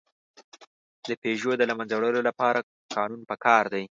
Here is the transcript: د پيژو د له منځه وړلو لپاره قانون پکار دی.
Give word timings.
د 1.09 1.11
پيژو 1.21 1.51
د 1.57 1.61
له 1.69 1.73
منځه 1.79 1.93
وړلو 1.95 2.21
لپاره 2.29 2.67
قانون 2.95 3.21
پکار 3.31 3.63
دی. 3.73 3.83